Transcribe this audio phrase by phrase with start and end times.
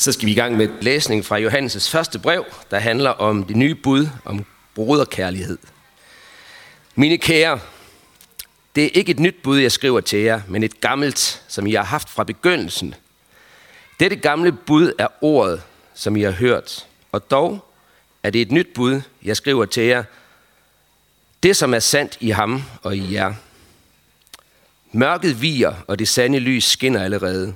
[0.00, 3.56] Så skal vi i gang med læsning fra Johannes' første brev, der handler om det
[3.56, 4.44] nye bud om
[4.74, 5.58] broderkærlighed.
[6.94, 7.60] Mine kære,
[8.74, 11.72] det er ikke et nyt bud, jeg skriver til jer, men et gammelt, som I
[11.72, 12.94] har haft fra begyndelsen.
[14.00, 15.62] Dette gamle bud er ordet,
[15.94, 17.64] som I har hørt, og dog
[18.22, 20.04] er det et nyt bud, jeg skriver til jer,
[21.42, 23.34] det som er sandt i ham og i jer.
[24.92, 27.54] Mørket viger, og det sande lys skinner allerede.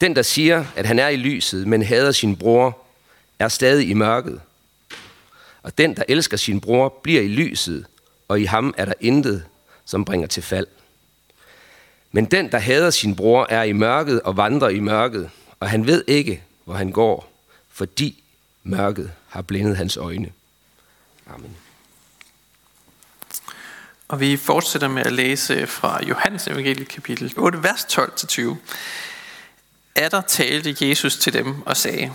[0.00, 2.78] Den, der siger, at han er i lyset, men hader sin bror,
[3.38, 4.40] er stadig i mørket.
[5.62, 7.86] Og den, der elsker sin bror, bliver i lyset,
[8.28, 9.44] og i ham er der intet,
[9.84, 10.66] som bringer til fald.
[12.12, 15.86] Men den, der hader sin bror, er i mørket og vandrer i mørket, og han
[15.86, 17.32] ved ikke, hvor han går,
[17.72, 18.22] fordi
[18.62, 20.32] mørket har blindet hans øjne.
[21.34, 21.56] Amen.
[24.08, 28.56] Og vi fortsætter med at læse fra Johannes evangeliet kapitel 8, vers 12-20.
[29.96, 32.12] Atter talte Jesus til dem og sagde,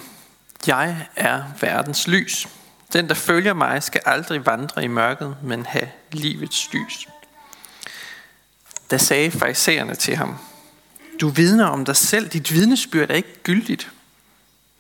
[0.68, 2.48] Jeg er verdens lys.
[2.94, 7.08] Den, der følger mig, skal aldrig vandre i mørket, men have livets lys.
[8.92, 10.38] Da sagde farisæerne til ham,
[11.22, 13.92] Du vidner om dig selv, dit vidnesbyrd er ikke gyldigt.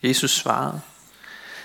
[0.04, 0.82] Jesus svarede,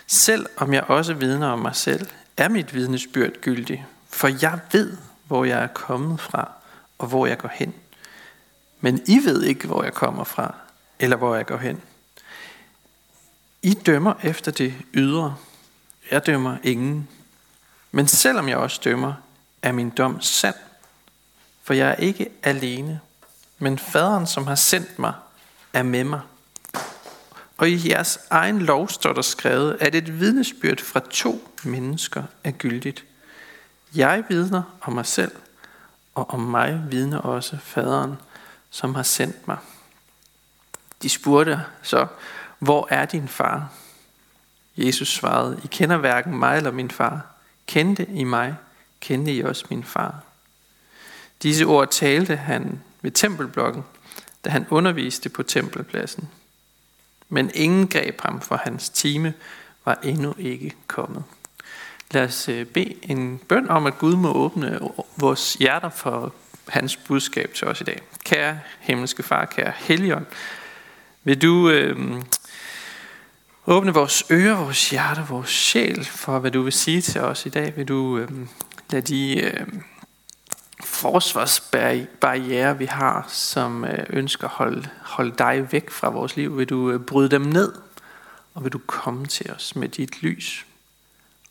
[0.07, 4.97] Selv om jeg også vidner om mig selv, er mit vidnesbyrd gyldigt, for jeg ved,
[5.27, 6.53] hvor jeg er kommet fra,
[6.99, 7.75] og hvor jeg går hen.
[8.81, 10.55] Men I ved ikke, hvor jeg kommer fra,
[10.99, 11.83] eller hvor jeg går hen.
[13.63, 15.37] I dømmer efter det ydre.
[16.11, 17.09] Jeg dømmer ingen.
[17.91, 19.15] Men selvom jeg også dømmer,
[19.63, 20.55] er min dom sand.
[21.63, 23.01] For jeg er ikke alene,
[23.59, 25.13] men faderen, som har sendt mig,
[25.73, 26.21] er med mig.
[27.57, 32.51] Og i jeres egen lov står der skrevet, at et vidnesbyrd fra to mennesker er
[32.51, 33.05] gyldigt.
[33.95, 35.33] Jeg vidner om mig selv,
[36.15, 38.15] og om mig vidner også faderen,
[38.71, 39.59] som har sendt mig.
[41.03, 42.07] De spurgte så,
[42.59, 43.73] hvor er din far?
[44.77, 47.27] Jesus svarede, I kender hverken mig eller min far.
[47.67, 48.57] Kendte I mig,
[49.01, 50.15] kendte I også min far.
[51.43, 53.85] Disse ord talte han ved tempelblokken,
[54.45, 56.29] da han underviste på tempelpladsen.
[57.29, 59.35] Men ingen greb ham, for hans time
[59.85, 61.25] var endnu ikke kommet.
[62.11, 64.81] Lad os øh, bede en bøn om, at Gud må åbne
[65.17, 66.35] vores hjerter for
[66.69, 68.03] hans budskab til os i dag.
[68.25, 70.27] Kære himmelske far, kære Helligånd,
[71.25, 72.23] vil du øh,
[73.67, 77.49] åbne vores ører, vores hjerter, vores sjæl for, hvad du vil sige til os i
[77.49, 77.77] dag?
[77.77, 78.29] Vil du øh,
[78.91, 79.67] lade de øh,
[80.85, 86.69] forsvarsbarriere, vi har, som øh, ønsker at holde, holde dig væk fra vores liv, vil
[86.69, 87.73] du øh, bryde dem ned,
[88.55, 90.67] og vil du komme til os med dit lys.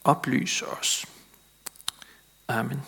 [0.04, 1.06] Oplys os.
[2.48, 2.82] Amen.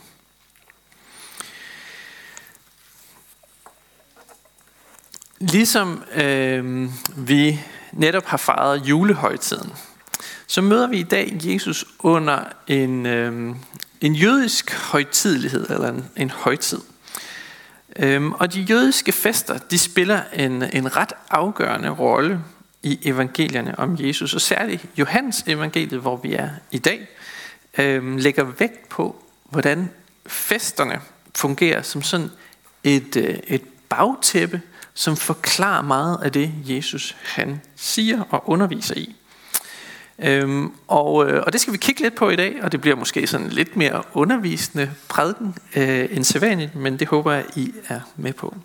[5.39, 7.59] Ligesom øh, vi
[7.91, 9.71] netop har fejret julehøjtiden,
[10.47, 13.55] så møder vi i dag Jesus under en, øh,
[14.01, 16.79] en jødisk højtidelighed, eller en, en højtid.
[17.95, 22.41] Øhm, og de jødiske fester, de spiller en, en ret afgørende rolle
[22.83, 27.07] i evangelierne om Jesus, og særligt Johannes evangeliet, hvor vi er i dag,
[27.77, 29.89] øhm, lægger vægt på, hvordan
[30.27, 30.99] festerne
[31.35, 32.29] fungerer som sådan
[32.83, 34.61] et, øh, et bagtæppe
[34.95, 39.15] som forklarer meget af det, Jesus han siger og underviser i.
[40.19, 42.95] Øhm, og, øh, og det skal vi kigge lidt på i dag, og det bliver
[42.95, 47.99] måske sådan lidt mere undervisende prædiken øh, end sædvanligt, men det håber jeg, I er
[48.15, 48.55] med på.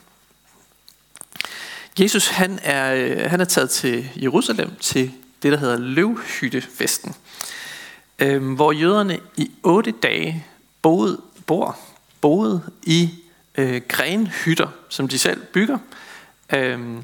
[2.01, 5.13] Jesus han er, øh, han er taget til Jerusalem til
[5.43, 7.15] det, der hedder løvhyttefesten,
[8.19, 10.47] øh, hvor jøderne i otte dage
[10.83, 11.79] boede, bor,
[12.21, 13.11] boede i
[13.55, 15.79] øh, grenhytter, som de selv bygger,
[16.53, 17.03] øh,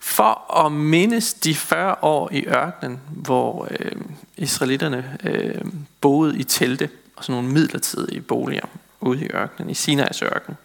[0.00, 3.92] for at mindes de 40 år i ørkenen, hvor øh,
[4.36, 5.64] israelitterne øh,
[6.00, 8.66] boede i telte og sådan nogle midlertidige boliger
[9.00, 10.56] ude i ørkenen, i Sinais ørken.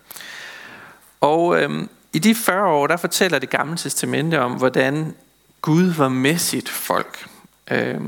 [1.22, 5.16] Og øh, i de 40 år, der fortæller det gamle testamente om, hvordan
[5.62, 7.27] Gud var med sit folk.
[7.71, 8.01] Øh,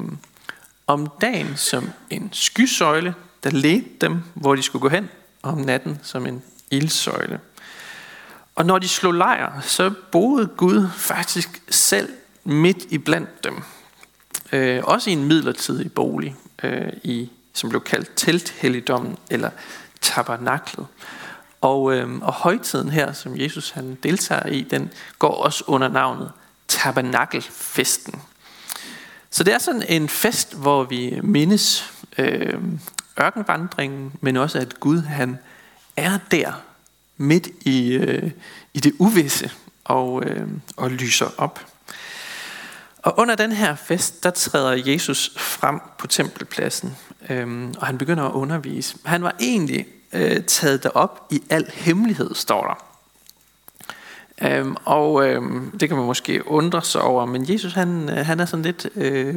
[0.88, 5.10] om dagen som en skysøjle, der ledte dem, hvor de skulle gå hen,
[5.42, 7.40] og om natten som en ildsøjle.
[8.56, 12.10] Og når de slog lejr, så boede Gud faktisk selv
[12.44, 13.64] midt i blandt dem.
[14.52, 19.50] Øh, også i en midlertidig bolig, øh, i, som blev kaldt telthelligdommen eller
[20.02, 20.88] tabernaklet.
[21.62, 26.32] Og, øh, og højtiden her, som Jesus han deltager i, den går også under navnet
[26.68, 28.22] tabernakelfesten.
[29.30, 32.62] Så det er sådan en fest, hvor vi mindes øh,
[33.22, 35.40] ørkenvandringen, men også at Gud han
[35.98, 36.54] er der
[37.18, 38.32] midt i, øh,
[38.74, 39.52] i det uvisse
[39.84, 40.48] og, øh,
[40.78, 41.66] og lyser op.
[42.98, 46.98] Og under den her fest, der træder Jesus frem på tempelpladsen,
[47.30, 48.98] øh, og han begynder at undervise.
[49.06, 52.96] Han var egentlig øh, taget derop i al hemmelighed, står der.
[54.42, 58.40] Øhm, og øhm, det kan man måske undre sig over, men Jesus han, øh, han
[58.40, 59.36] er sådan lidt, øh,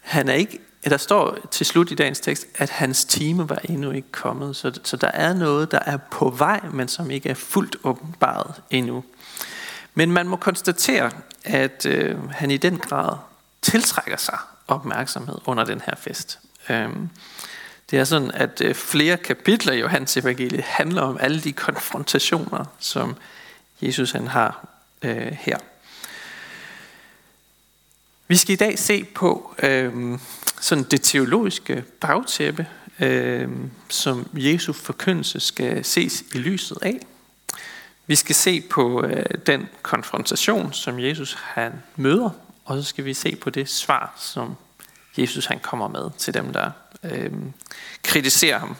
[0.00, 0.58] han er ikke,
[0.90, 4.80] der står til slut i dagens tekst, at hans time var endnu ikke kommet, så,
[4.84, 9.04] så der er noget, der er på vej, men som ikke er fuldt åbenbaret endnu.
[9.94, 11.10] Men man må konstatere,
[11.44, 13.16] at øh, han i den grad
[13.62, 14.38] tiltrækker sig
[14.68, 16.38] opmærksomhed under den her fest.
[16.70, 17.08] Øhm,
[17.90, 22.64] det er sådan, at øh, flere kapitler i Johannes evangeliet handler om alle de konfrontationer,
[22.78, 23.16] som
[23.80, 24.66] Jesus han har
[25.02, 25.58] øh, her.
[28.32, 30.18] Vi skal i dag se på øh,
[30.60, 32.66] sådan det teologiske bagtæppe,
[33.00, 33.48] øh,
[33.88, 37.00] som Jesu forkyndelse skal ses i lyset af.
[38.06, 42.30] Vi skal se på øh, den konfrontation, som Jesus han møder,
[42.64, 44.54] og så skal vi se på det svar, som
[45.18, 46.70] Jesus han kommer med til dem, der
[47.02, 47.32] øh,
[48.02, 48.76] kritiserer ham.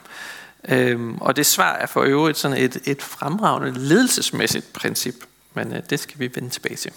[0.69, 5.15] Øh, og det svar er for øvrigt sådan et, et fremragende ledelsesmæssigt princip,
[5.55, 6.93] men øh, det skal vi vende tilbage til.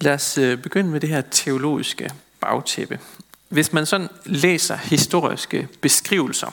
[0.00, 2.10] Lad os øh, begynde med det her teologiske
[2.40, 3.00] bagtæppe.
[3.48, 6.50] Hvis man sådan læser historiske beskrivelser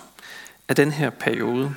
[0.68, 1.75] af den her periode,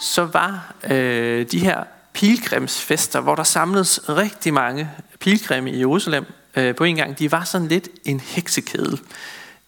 [0.00, 6.24] så var øh, de her pilgrimsfester, hvor der samledes rigtig mange pilgrimme i Jerusalem
[6.56, 9.00] øh, på en gang, de var sådan lidt en heksekedel.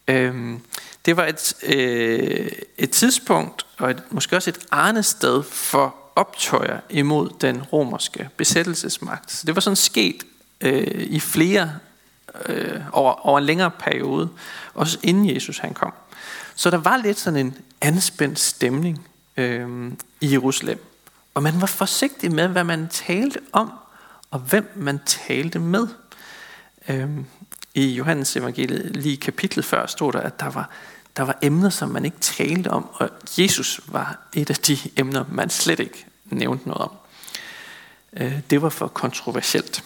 [0.09, 0.55] Øh,
[1.07, 2.49] det var et, øh,
[2.79, 9.33] et tidspunkt, og et, måske også et arnested for optøjer imod den romerske besættelsesmagt.
[9.33, 10.25] Så det var sådan sket
[10.65, 11.73] øh, i flere,
[12.47, 14.29] øh, over, over en længere periode,
[14.75, 15.93] også inden Jesus han kom.
[16.55, 19.07] Så der var lidt sådan en anspændt stemning
[19.37, 20.85] øh, i Jerusalem.
[21.35, 23.73] Og man var forsigtig med, hvad man talte om,
[24.31, 25.89] og hvem man talte med.
[26.89, 27.09] Øh,
[27.75, 30.71] I Johannes evangeliet, lige kapitlet før, stod der, at der var,
[31.17, 35.25] der var emner, som man ikke talte om, og Jesus var et af de emner,
[35.29, 36.91] man slet ikke nævnte noget om.
[38.13, 39.85] Øh, det var for kontroversielt.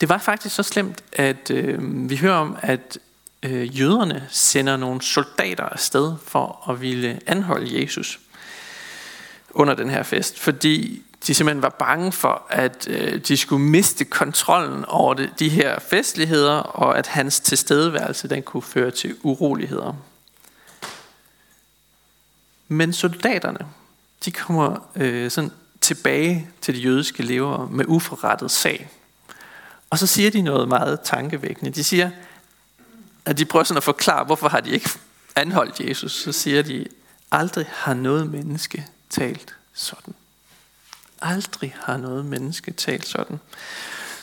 [0.00, 2.98] Det var faktisk så slemt, at øh, vi hører om, at
[3.42, 8.20] øh, jøderne sender nogle soldater afsted for at ville anholde Jesus
[9.50, 14.04] under den her fest, fordi de simpelthen var bange for, at øh, de skulle miste
[14.04, 19.94] kontrollen over det, de her festligheder, og at hans tilstedeværelse den kunne føre til uroligheder.
[22.68, 23.66] Men soldaterne,
[24.24, 25.50] de kommer øh, sådan
[25.80, 28.90] tilbage til de jødiske lever med uforrettet sag.
[29.90, 31.70] Og så siger de noget meget tankevækkende.
[31.70, 32.10] De siger,
[33.24, 34.90] at de prøver sådan at forklare, hvorfor har de ikke
[35.36, 36.22] anholdt Jesus.
[36.22, 36.86] Så siger de,
[37.30, 40.14] aldrig har noget menneske talt sådan.
[41.20, 43.40] Aldrig har noget menneske talt sådan.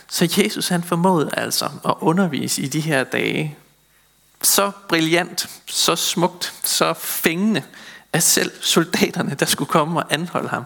[0.09, 3.57] Så Jesus han formåede altså at undervise i de her dage
[4.41, 7.63] så brillant, så smukt, så fængende,
[8.13, 10.63] at selv soldaterne, der skulle komme og anholde ham,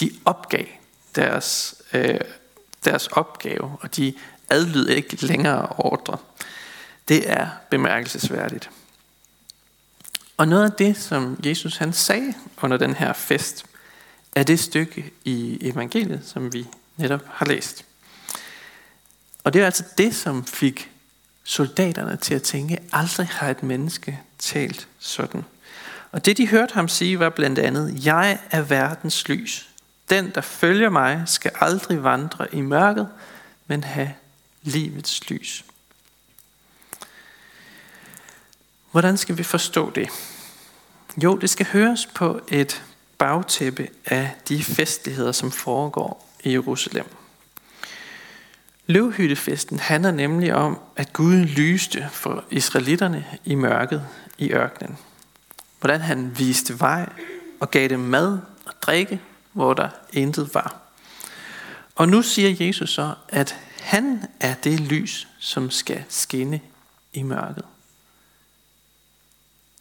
[0.00, 0.64] de opgav
[1.14, 2.20] deres, øh,
[2.84, 4.14] deres opgave, og de
[4.50, 6.18] adlyd ikke længere ordre.
[7.08, 8.70] Det er bemærkelsesværdigt.
[10.36, 13.64] Og noget af det, som Jesus han sagde under den her fest,
[14.32, 16.66] er det stykke i evangeliet, som vi
[16.96, 17.84] netop har læst.
[19.44, 20.90] Og det er altså det, som fik
[21.44, 25.44] soldaterne til at tænke, aldrig har et menneske talt sådan.
[26.12, 29.68] Og det de hørte ham sige var blandt andet, jeg er verdens lys.
[30.10, 33.08] Den, der følger mig, skal aldrig vandre i mørket,
[33.66, 34.14] men have
[34.62, 35.64] livets lys.
[38.90, 40.08] Hvordan skal vi forstå det?
[41.22, 42.84] Jo, det skal høres på et
[43.18, 47.06] bagtæppe af de festligheder, som foregår i Jerusalem.
[48.86, 54.06] Løvhyttefesten handler nemlig om, at Gud lyste for israelitterne i mørket
[54.38, 54.98] i ørkenen.
[55.80, 57.08] Hvordan han viste vej
[57.60, 59.20] og gav dem mad og drikke,
[59.52, 60.76] hvor der intet var.
[61.94, 66.60] Og nu siger Jesus så, at han er det lys, som skal skinne
[67.12, 67.64] i mørket.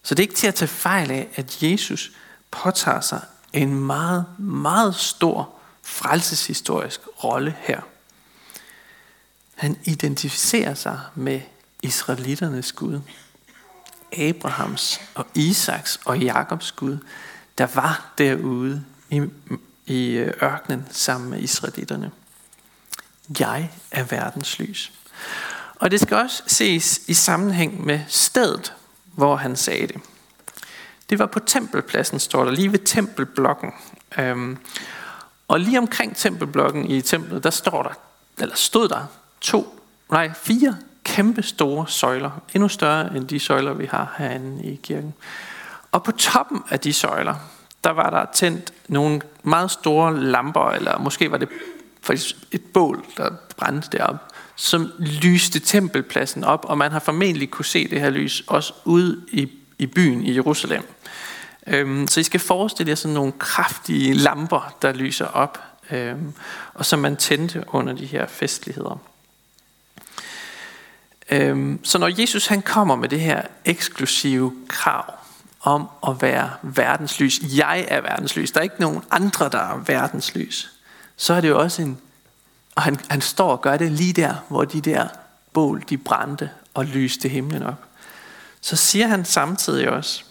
[0.03, 2.11] Så det er ikke til at tage fejl af, at Jesus
[2.51, 3.21] påtager sig
[3.53, 7.81] en meget, meget stor frelseshistorisk rolle her.
[9.55, 11.41] Han identificerer sig med
[11.81, 13.01] israelitternes Gud.
[14.17, 16.97] Abrahams og Isaks og Jakobs Gud,
[17.57, 19.21] der var derude i,
[19.85, 22.11] i øh, ørkenen sammen med israelitterne.
[23.39, 24.91] Jeg er verdens lys.
[25.75, 28.73] Og det skal også ses i sammenhæng med stedet,
[29.05, 30.01] hvor han sagde det.
[31.09, 33.71] Det var på tempelpladsen, står der, lige ved tempelblokken.
[34.17, 34.57] Øhm,
[35.47, 37.93] og lige omkring tempelblokken i templet, der står der
[38.41, 39.05] eller stod der
[39.41, 39.79] to,
[40.11, 45.13] nej, fire kæmpe store søjler, endnu større end de søjler, vi har herinde i kirken.
[45.91, 47.35] Og på toppen af de søjler,
[47.83, 51.49] der var der tændt nogle meget store lamper, eller måske var det
[52.01, 54.15] faktisk et bål, der brændte derop,
[54.55, 59.21] som lyste tempelpladsen op, og man har formentlig kunne se det her lys også ude
[59.31, 60.83] i, i byen i Jerusalem.
[61.67, 65.59] Øhm, så I skal forestille jer sådan nogle kraftige lamper, der lyser op,
[65.91, 66.33] øhm,
[66.73, 68.99] og som man tændte under de her festligheder.
[71.31, 75.13] Øhm, så når Jesus han kommer med det her eksklusive krav
[75.61, 80.71] om at være verdenslys, jeg er verdenslys, der er ikke nogen andre, der er verdenslys,
[81.21, 82.01] så er det jo også en,
[82.75, 85.07] og han, han står og gør det lige der, hvor de der
[85.53, 87.85] bål, de brændte og lyste himlen op.
[88.61, 90.23] Så siger han samtidig også,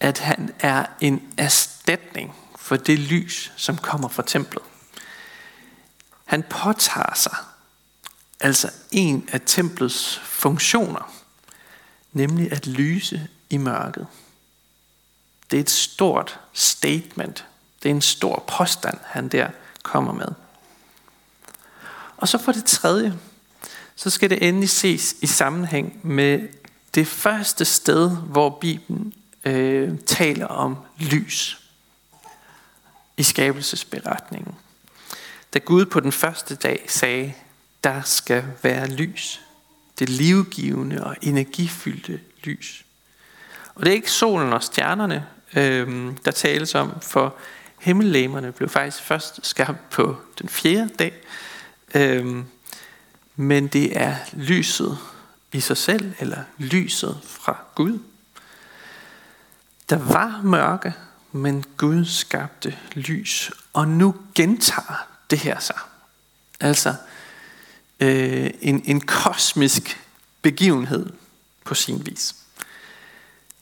[0.00, 4.62] at han er en erstatning for det lys, som kommer fra templet.
[6.24, 7.36] Han påtager sig
[8.40, 11.14] altså en af templets funktioner,
[12.12, 14.06] nemlig at lyse i mørket.
[15.50, 17.46] Det er et stort statement.
[17.82, 19.50] Det er en stor påstand, han der
[19.86, 20.28] kommer med.
[22.16, 23.18] Og så for det tredje,
[23.96, 26.48] så skal det endelig ses i sammenhæng med
[26.94, 29.12] det første sted, hvor Bibelen
[29.44, 31.60] øh, taler om lys
[33.16, 34.54] i skabelsesberetningen.
[35.54, 37.34] Da Gud på den første dag sagde,
[37.84, 39.40] der skal være lys.
[39.98, 42.84] Det livgivende og energifyldte lys.
[43.74, 45.26] Og det er ikke solen og stjernerne,
[45.56, 47.34] øh, der tales om, for
[47.86, 51.14] himmellæmerne blev faktisk først skabt på den fjerde dag.
[51.94, 52.44] Øhm,
[53.36, 54.98] men det er lyset
[55.52, 57.98] i sig selv, eller lyset fra Gud.
[59.88, 60.94] Der var mørke,
[61.32, 63.50] men Gud skabte lys.
[63.72, 65.78] Og nu gentager det her sig.
[66.60, 66.94] Altså
[68.00, 70.00] øh, en, en kosmisk
[70.42, 71.12] begivenhed
[71.64, 72.36] på sin vis.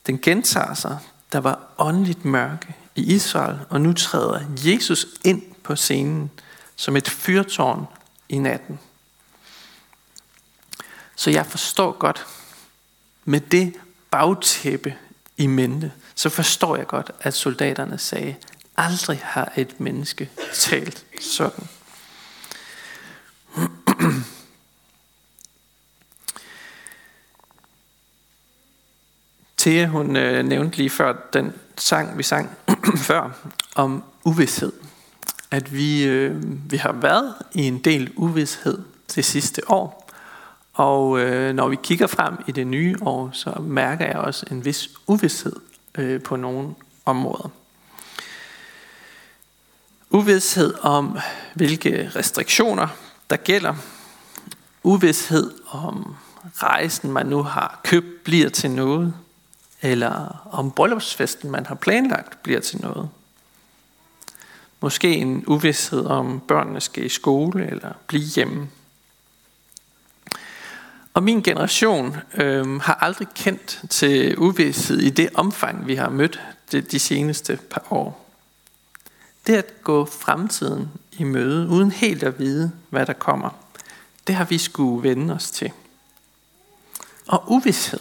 [0.07, 0.97] Den gentager sig.
[1.31, 6.31] Der var åndeligt mørke i Israel, og nu træder Jesus ind på scenen
[6.75, 7.85] som et fyrtårn
[8.29, 8.79] i natten.
[11.15, 12.25] Så jeg forstår godt,
[13.25, 13.73] med det
[14.11, 14.95] bagtæppe
[15.37, 18.35] i mente, så forstår jeg godt, at soldaterne sagde,
[18.77, 21.67] aldrig har et menneske talt sådan.
[29.65, 32.49] Thea, hun øh, nævnte lige før den sang, vi sang
[33.07, 33.29] før,
[33.75, 34.71] om uvidshed.
[35.51, 36.41] At vi, øh,
[36.71, 38.77] vi har været i en del uvidshed
[39.15, 40.11] det sidste år.
[40.73, 44.65] Og øh, når vi kigger frem i det nye år, så mærker jeg også en
[44.65, 45.53] vis uvidshed
[45.97, 47.49] øh, på nogle områder.
[50.09, 51.17] Uvidshed om,
[51.53, 52.87] hvilke restriktioner
[53.29, 53.75] der gælder.
[54.83, 56.15] Uvidshed om
[56.53, 59.13] rejsen, man nu har købt, bliver til noget
[59.81, 63.09] eller om bryllupsfesten, man har planlagt, bliver til noget.
[64.79, 68.67] Måske en uvidshed om børnene skal i skole eller blive hjemme.
[71.13, 76.41] Og min generation øh, har aldrig kendt til uvidshed i det omfang, vi har mødt
[76.71, 78.25] de, de seneste par år.
[79.47, 83.49] Det at gå fremtiden i møde, uden helt at vide, hvad der kommer,
[84.27, 85.71] det har vi skulle vende os til.
[87.27, 87.99] Og uvidshed,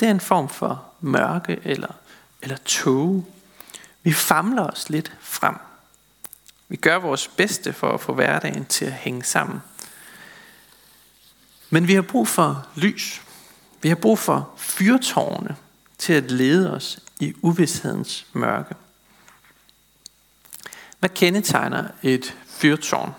[0.00, 1.92] det er en form for mørke eller,
[2.42, 3.24] eller tåge.
[4.02, 5.54] Vi famler os lidt frem.
[6.68, 9.62] Vi gør vores bedste for at få hverdagen til at hænge sammen.
[11.70, 13.22] Men vi har brug for lys.
[13.82, 15.56] Vi har brug for fyrtårne
[15.98, 18.74] til at lede os i uvidshedens mørke.
[20.98, 23.14] Hvad kendetegner et fyrtårn?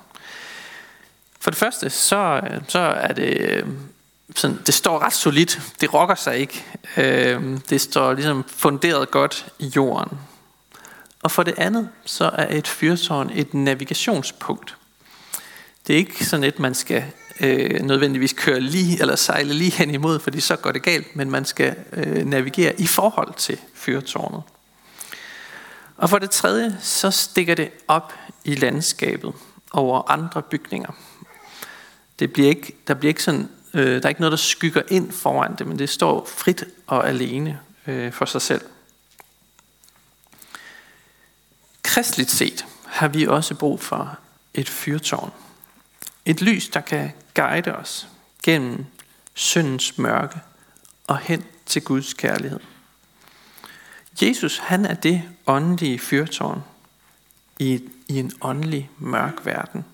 [1.39, 3.67] For det første, så, så er det øh,
[4.35, 5.61] sådan, det står ret solidt.
[5.81, 6.65] Det rokker sig ikke.
[6.97, 10.17] Øh, det står ligesom funderet godt i jorden.
[11.23, 14.77] Og for det andet, så er et fyrtårn et navigationspunkt.
[15.87, 17.03] Det er ikke sådan et, man skal
[17.39, 21.31] øh, nødvendigvis køre lige eller sejle lige hen imod, fordi så går det galt, men
[21.31, 24.41] man skal øh, navigere i forhold til fyrtårnet.
[25.97, 28.13] Og for det tredje, så stikker det op
[28.43, 29.33] i landskabet
[29.71, 30.91] over andre bygninger.
[32.19, 35.11] Det bliver ikke, der bliver ikke sådan Øh, der er ikke noget, der skygger ind
[35.11, 38.61] foran det, men det står frit og alene øh, for sig selv.
[41.83, 44.19] Kristligt set har vi også brug for
[44.53, 45.31] et fyrtårn.
[46.25, 48.07] Et lys, der kan guide os
[48.43, 48.85] gennem
[49.33, 50.39] syndens mørke
[51.07, 52.59] og hen til Guds kærlighed.
[54.21, 56.63] Jesus, han er det åndelige fyrtårn
[57.59, 59.85] i, i en åndelig mørk verden.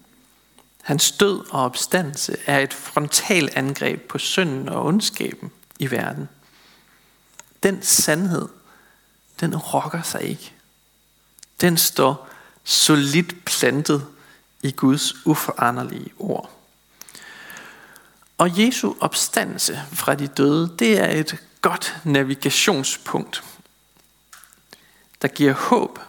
[0.91, 6.29] Hans død og opstandelse er et frontalangreb på synden og ondskaben i verden.
[7.63, 8.48] Den sandhed,
[9.39, 10.53] den rokker sig ikke.
[11.62, 12.29] Den står
[12.63, 14.07] solidt plantet
[14.62, 16.51] i Guds uforanderlige ord.
[18.38, 23.43] Og Jesu opstandelse fra de døde, det er et godt navigationspunkt,
[25.21, 26.00] der giver håb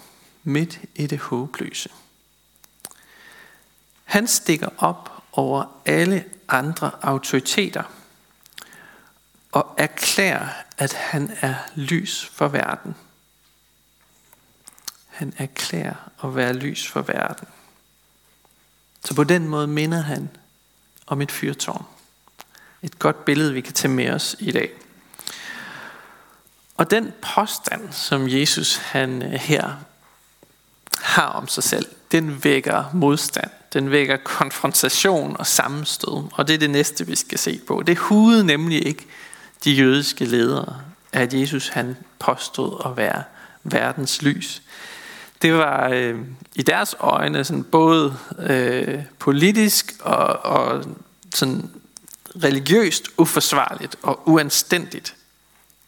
[0.44, 1.88] midt i det håbløse.
[4.12, 7.82] Han stikker op over alle andre autoriteter
[9.52, 12.96] og erklærer, at han er lys for verden.
[15.08, 17.48] Han erklærer at være lys for verden.
[19.04, 20.30] Så på den måde minder han
[21.06, 21.84] om et fyrtårn.
[22.82, 24.70] Et godt billede, vi kan tage med os i dag.
[26.76, 29.76] Og den påstand, som Jesus han øh, her
[30.98, 33.50] har om sig selv, den vækker modstand.
[33.72, 36.28] Den vækker konfrontation og sammenstød.
[36.32, 37.82] Og det er det næste, vi skal se på.
[37.86, 39.06] Det hudede nemlig ikke
[39.64, 40.80] de jødiske ledere,
[41.12, 43.22] at Jesus han påstod at være
[43.64, 44.62] verdens lys.
[45.42, 46.18] Det var øh,
[46.54, 50.84] i deres øjne sådan både øh, politisk og, og
[51.34, 51.70] sådan
[52.44, 55.14] religiøst uforsvarligt og uanstændigt.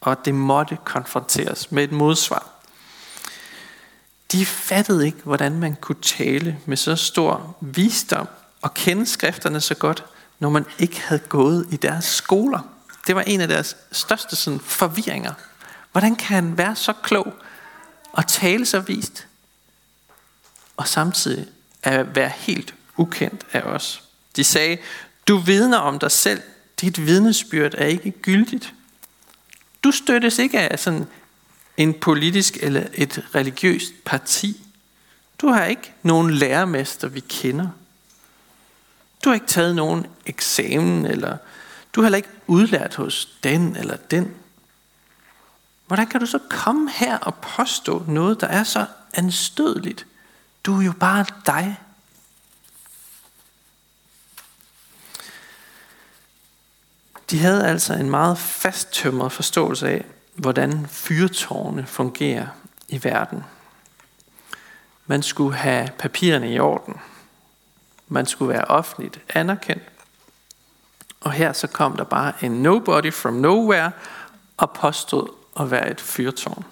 [0.01, 2.54] Og det måtte konfronteres med et modsvar.
[4.35, 8.27] De fattede ikke, hvordan man kunne tale med så stor visdom
[8.61, 10.05] og kende skrifterne så godt,
[10.39, 12.59] når man ikke havde gået i deres skoler.
[13.07, 15.33] Det var en af deres største sådan, forvirringer.
[15.91, 17.33] Hvordan kan han være så klog
[18.11, 19.27] og tale så vist,
[20.77, 21.47] og samtidig
[21.83, 24.03] at være helt ukendt af os?
[24.35, 24.77] De sagde,
[25.27, 26.41] du vidner om dig selv,
[26.81, 28.73] dit vidnesbyrd er ikke gyldigt.
[29.83, 31.07] Du støttes ikke af sådan
[31.77, 34.61] en politisk eller et religiøst parti.
[35.41, 37.69] Du har ikke nogen lærermester, vi kender.
[39.23, 41.37] Du har ikke taget nogen eksamen, eller
[41.93, 44.35] du har heller ikke udlært hos den eller den.
[45.87, 50.05] Hvordan kan du så komme her og påstå noget, der er så anstødeligt?
[50.63, 51.75] Du er jo bare dig.
[57.29, 62.47] De havde altså en meget fasttømret forståelse af, hvordan fyrtårne fungerer
[62.87, 63.43] i verden.
[65.05, 66.95] Man skulle have papirerne i orden.
[68.07, 69.83] Man skulle være offentligt anerkendt.
[71.21, 73.91] Og her så kom der bare en nobody from nowhere
[74.57, 76.65] og påstod at være et fyrtårn.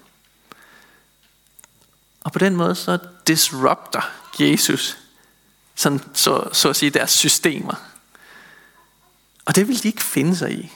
[2.24, 4.98] Og på den måde så disrupter Jesus
[5.74, 7.74] sådan, så, så at sige deres systemer.
[9.44, 10.72] Og det vil de ikke finde sig i.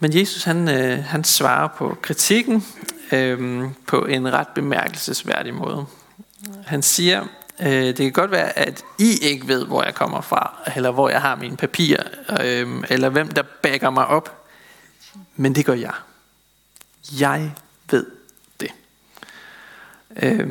[0.00, 2.64] Men Jesus han, øh, han svarer på kritikken
[3.12, 5.86] øh, på en ret bemærkelsesværdig måde.
[6.66, 7.24] Han siger,
[7.60, 11.08] øh, det kan godt være, at I ikke ved, hvor jeg kommer fra, eller hvor
[11.08, 12.02] jeg har mine papirer,
[12.40, 14.46] øh, eller hvem der backer mig op.
[15.36, 15.92] Men det gør jeg.
[17.20, 17.52] Jeg
[17.90, 18.06] ved
[18.60, 18.70] det.
[20.22, 20.48] Øh,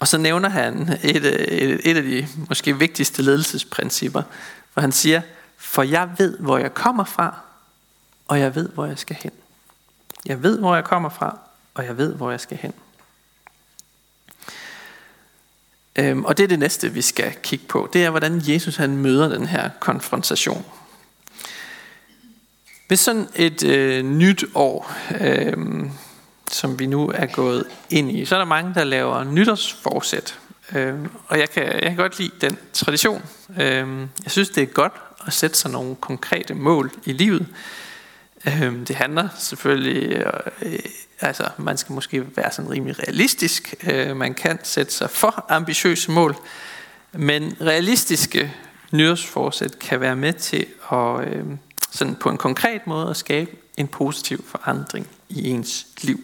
[0.00, 4.22] og så nævner han et, øh, et, et af de måske vigtigste ledelsesprincipper,
[4.72, 5.20] hvor han siger,
[5.56, 7.34] for jeg ved, hvor jeg kommer fra,
[8.28, 9.32] og jeg ved, hvor jeg skal hen.
[10.26, 11.38] Jeg ved, hvor jeg kommer fra,
[11.74, 12.72] og jeg ved, hvor jeg skal hen.
[15.96, 17.88] Øhm, og det er det næste, vi skal kigge på.
[17.92, 20.64] Det er, hvordan Jesus han møder den her konfrontation.
[22.88, 25.56] Hvis sådan et øh, nyt år, øh,
[26.50, 30.38] som vi nu er gået ind i, så er der mange, der laver nytårsforsæt.
[30.72, 30.94] Øh,
[31.26, 33.22] og jeg kan, jeg kan godt lide den tradition.
[33.60, 34.92] Øh, jeg synes, det er godt
[35.26, 37.46] at sætte sig nogle konkrete mål i livet.
[38.46, 40.26] Øh, det handler selvfølgelig,
[40.62, 40.78] øh,
[41.20, 43.74] altså man skal måske være sådan rimelig realistisk.
[43.90, 46.36] Øh, man kan sætte sig for ambitiøse mål,
[47.12, 48.54] men realistiske
[48.92, 51.44] nyårsforsæt kan være med til at øh,
[51.90, 56.20] sådan på en konkret måde at skabe en positiv forandring i ens liv.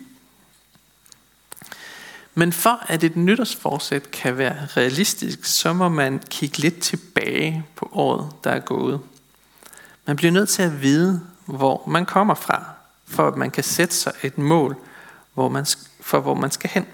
[2.35, 7.89] Men for at et nytårsforsæt kan være realistisk, så må man kigge lidt tilbage på
[7.93, 9.01] året, der er gået.
[10.07, 11.21] Man bliver nødt til at vide,
[11.57, 12.65] hvor man kommer fra,
[13.07, 14.77] for at man kan sætte sig et mål
[15.35, 15.67] hvor man,
[16.01, 16.87] for, hvor man skal hen.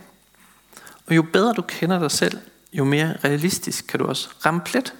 [1.06, 2.40] Og jo bedre du kender dig selv,
[2.72, 4.94] jo mere realistisk kan du også ramme plet.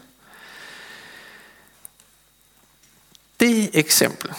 [3.40, 4.32] Det eksempel,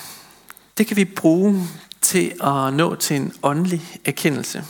[0.78, 1.68] det kan vi bruge
[2.02, 4.66] til at nå til en åndelig erkendelse.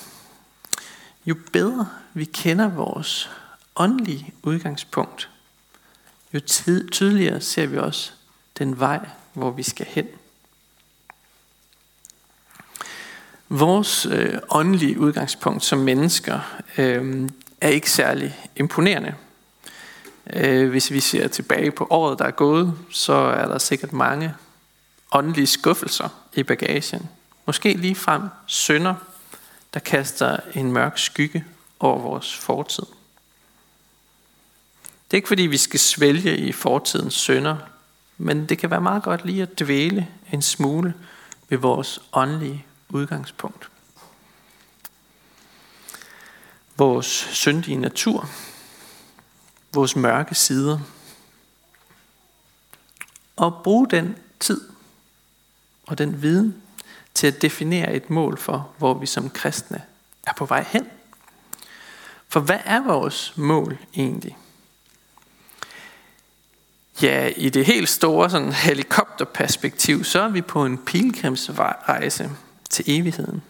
[1.26, 3.30] Jo bedre vi kender vores
[3.76, 5.30] åndelige udgangspunkt,
[6.34, 6.40] jo
[6.92, 8.12] tydeligere ser vi også
[8.58, 10.08] den vej, hvor vi skal hen.
[13.50, 16.40] Vores øh, åndelige udgangspunkt som mennesker,
[16.78, 17.30] øh,
[17.62, 19.16] er ikke særlig imponerende.
[20.34, 24.34] Øh, hvis vi ser tilbage på året, der er gået, så er der sikkert mange
[25.12, 27.10] åndelige skuffelser i bagagen.
[27.46, 28.96] Måske lige frem sønder,
[29.74, 31.46] der kaster en mørk skygge
[31.80, 32.86] over vores fortid.
[34.84, 37.58] Det er ikke fordi, vi skal svælge i fortidens sønder,
[38.18, 40.94] men det kan være meget godt lige at dvæle en smule
[41.50, 43.70] ved vores åndelige udgangspunkt.
[46.78, 48.30] Vores syndige natur,
[49.74, 50.80] vores mørke sider,
[53.36, 54.70] og bruge den tid
[55.88, 56.62] og den viden
[57.14, 59.82] til at definere et mål for, hvor vi som kristne
[60.28, 60.88] er på vej hen.
[62.28, 64.38] For hvad er vores mål egentlig?
[67.02, 72.30] Ja, i det helt store sådan helikopterperspektiv, så er vi på en pilgrimsrejse
[72.70, 73.42] til evigheden.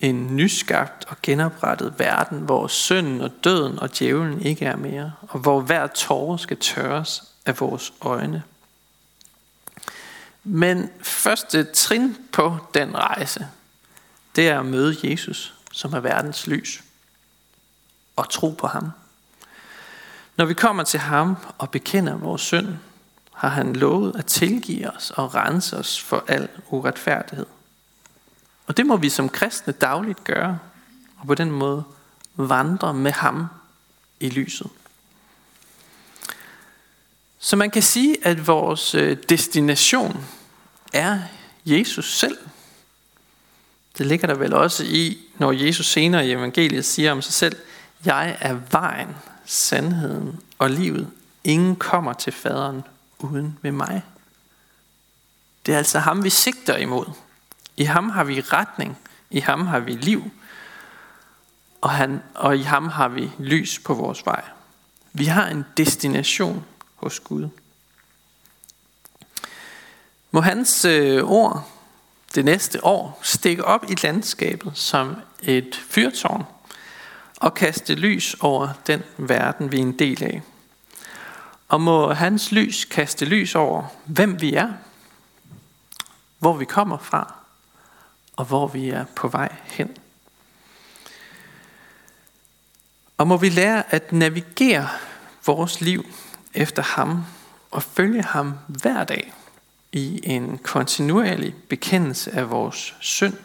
[0.00, 5.40] En nyskabt og genoprettet verden, hvor synden og døden og djævlen ikke er mere, og
[5.40, 8.42] hvor hver tårer skal tørres af vores øjne.
[10.44, 13.48] Men første trin på den rejse,
[14.36, 16.82] det er at møde Jesus, som er verdens lys,
[18.16, 18.90] og tro på ham.
[20.36, 22.68] Når vi kommer til ham og bekender vores synd,
[23.32, 27.46] har han lovet at tilgive os og rense os for al uretfærdighed.
[28.70, 30.58] Og det må vi som kristne dagligt gøre,
[31.18, 31.84] og på den måde
[32.36, 33.46] vandre med ham
[34.20, 34.70] i lyset.
[37.38, 40.24] Så man kan sige, at vores øh, destination
[40.92, 41.20] er
[41.66, 42.38] Jesus selv.
[43.98, 47.56] Det ligger der vel også i, når Jesus senere i evangeliet siger om sig selv,
[48.04, 51.10] jeg er vejen, sandheden og livet.
[51.44, 52.82] Ingen kommer til faderen
[53.18, 54.02] uden ved mig.
[55.66, 57.06] Det er altså ham, vi sigter imod.
[57.80, 58.98] I ham har vi retning.
[59.30, 60.30] I ham har vi liv.
[61.80, 64.44] Og, han, og i ham har vi lys på vores vej.
[65.12, 66.64] Vi har en destination
[66.96, 67.48] hos Gud.
[70.30, 71.68] Må hans øh, ord
[72.34, 76.44] det næste år stikke op i landskabet som et fyrtårn
[77.36, 80.42] og kaste lys over den verden, vi er en del af.
[81.68, 84.72] Og må hans lys kaste lys over, hvem vi er,
[86.38, 87.39] hvor vi kommer fra,
[88.40, 89.96] og hvor vi er på vej hen.
[93.18, 94.88] Og må vi lære at navigere
[95.46, 96.06] vores liv
[96.54, 97.24] efter ham
[97.70, 99.32] og følge ham hver dag
[99.92, 103.36] i en kontinuerlig bekendelse af vores synd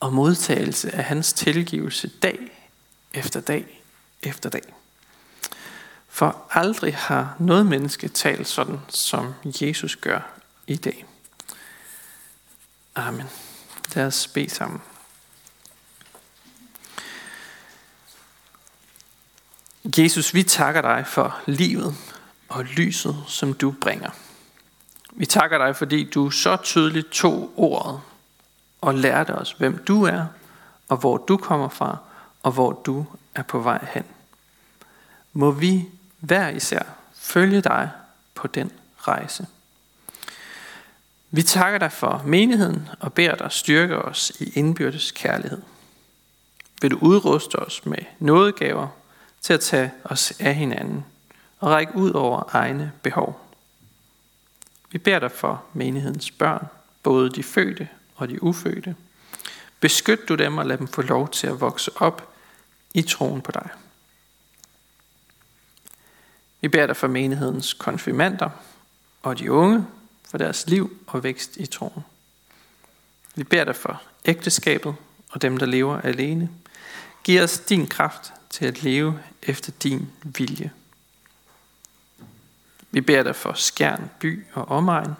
[0.00, 2.38] og modtagelse af hans tilgivelse dag
[3.14, 3.82] efter dag
[4.22, 4.74] efter dag.
[6.08, 10.20] For aldrig har noget menneske talt sådan, som Jesus gør
[10.66, 11.04] i dag.
[12.94, 13.26] Amen.
[13.94, 14.80] Lad os bede sammen.
[19.98, 21.94] Jesus, vi takker dig for livet
[22.48, 24.10] og lyset, som du bringer.
[25.12, 28.00] Vi takker dig, fordi du så tydeligt tog ordet
[28.80, 30.26] og lærte os, hvem du er,
[30.88, 31.96] og hvor du kommer fra,
[32.42, 34.04] og hvor du er på vej hen.
[35.32, 36.82] Må vi hver især
[37.14, 37.90] følge dig
[38.34, 39.46] på den rejse.
[41.30, 45.62] Vi takker dig for menigheden og beder dig styrke os i indbyrdes kærlighed.
[46.82, 48.88] Vil du udruste os med nådegaver
[49.40, 51.04] til at tage os af hinanden
[51.60, 53.40] og række ud over egne behov.
[54.90, 56.66] Vi beder dig for menighedens børn,
[57.02, 58.96] både de fødte og de ufødte.
[59.80, 62.32] Beskyt du dem og lad dem få lov til at vokse op
[62.94, 63.68] i troen på dig.
[66.60, 68.50] Vi beder dig for menighedens konfirmander
[69.22, 69.86] og de unge,
[70.28, 72.04] for deres liv og vækst i troen.
[73.34, 74.94] Vi beder dig for ægteskabet
[75.30, 76.50] og dem, der lever alene.
[77.24, 80.72] Giv os din kraft til at leve efter din vilje.
[82.90, 85.14] Vi beder dig for Skjern by og omegn,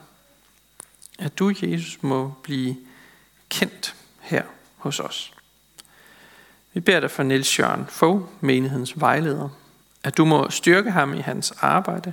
[1.19, 2.77] at du, Jesus, må blive
[3.49, 4.43] kendt her
[4.77, 5.33] hos os.
[6.73, 9.49] Vi beder dig for Niels Jørgen Fogh, menighedens vejleder,
[10.03, 12.13] at du må styrke ham i hans arbejde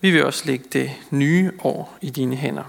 [0.00, 2.64] Vi vil også lægge det nye år i dine hænder.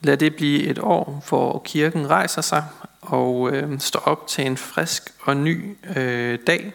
[0.00, 2.64] Lad det blive et år, hvor kirken rejser sig
[3.00, 6.72] og øh, står op til en frisk og ny øh, dag.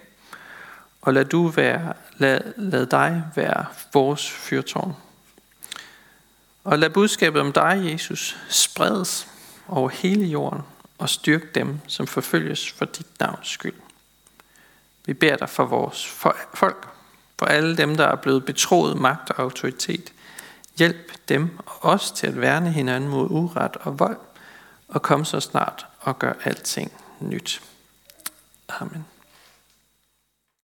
[1.02, 4.96] Og lad du være, lad, lad dig være vores fyrtårn.
[6.63, 9.28] Og lad budskabet om dig, Jesus, spredes
[9.68, 10.62] over hele jorden
[10.98, 13.74] og styrk dem, som forfølges for dit navns skyld.
[15.06, 16.08] Vi beder dig for vores
[16.54, 16.88] folk,
[17.39, 20.13] for alle dem, der er blevet betroet magt og autoritet.
[20.78, 24.17] Hjælp dem og os til at værne hinanden mod uret og vold,
[24.88, 27.62] og kom så snart og gør alting nyt.
[28.69, 29.06] Amen.